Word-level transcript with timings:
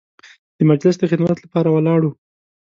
د 0.57 0.59
مجلس 0.71 0.95
د 0.99 1.03
خدمت 1.11 1.37
لپاره 1.45 1.69
ولاړ 1.71 1.99
وو. 2.03 2.11